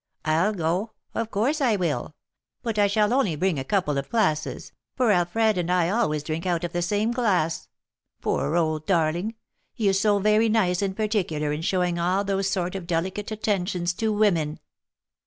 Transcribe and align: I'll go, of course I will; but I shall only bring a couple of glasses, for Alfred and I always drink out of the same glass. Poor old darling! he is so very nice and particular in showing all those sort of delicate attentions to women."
I'll 0.25 0.53
go, 0.55 0.93
of 1.13 1.29
course 1.29 1.61
I 1.61 1.75
will; 1.75 2.15
but 2.63 2.79
I 2.79 2.87
shall 2.87 3.13
only 3.13 3.35
bring 3.35 3.59
a 3.59 3.63
couple 3.63 3.99
of 3.99 4.09
glasses, 4.09 4.71
for 4.95 5.11
Alfred 5.11 5.59
and 5.59 5.71
I 5.71 5.89
always 5.89 6.23
drink 6.23 6.47
out 6.47 6.63
of 6.63 6.73
the 6.73 6.81
same 6.81 7.11
glass. 7.11 7.69
Poor 8.19 8.55
old 8.55 8.87
darling! 8.87 9.35
he 9.75 9.87
is 9.87 10.01
so 10.01 10.17
very 10.17 10.49
nice 10.49 10.81
and 10.81 10.95
particular 10.97 11.51
in 11.53 11.61
showing 11.61 11.99
all 11.99 12.23
those 12.23 12.49
sort 12.49 12.73
of 12.73 12.87
delicate 12.87 13.29
attentions 13.31 13.93
to 13.93 14.11
women." 14.11 14.57